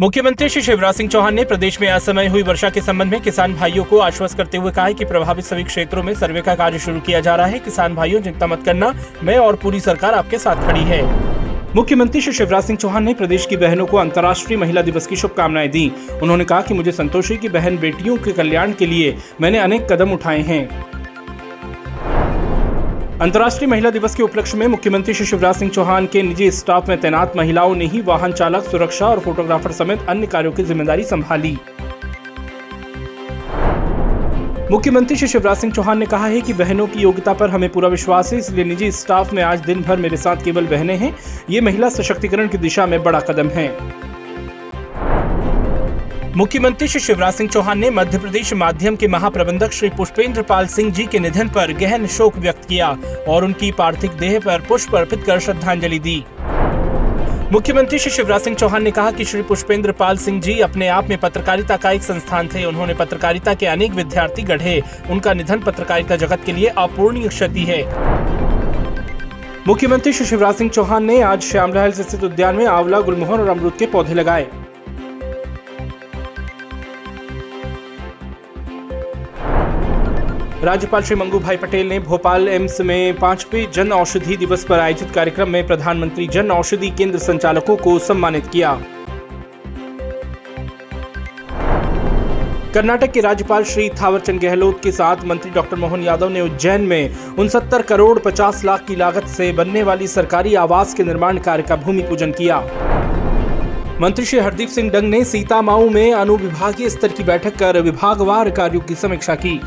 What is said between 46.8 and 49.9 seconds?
श्री शिवराज सिंह चौहान ने मध्य प्रदेश माध्यम के महाप्रबंधक श्री